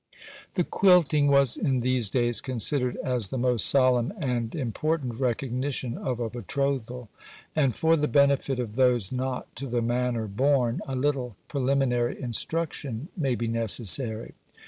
[0.55, 6.19] The quilting was in these days considered as the most solemn and important recognition of
[6.19, 7.09] a betrothal;
[7.55, 13.09] and for the benefit of those not to the manner born, a little preliminary instruction
[13.15, 14.33] may be necessary.